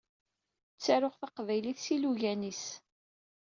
[0.75, 2.63] Ttaruɣ taqbaylit s yilugan-is.